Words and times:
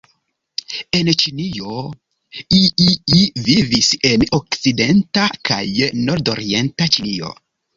En 0.99 1.11
Ĉinio 1.23 1.75
iii 2.61 3.21
vivis 3.49 3.91
en 4.13 4.27
okcidenta 4.41 5.29
kaj 5.51 5.63
nordorienta 6.11 6.91
Ĉinio. 6.99 7.33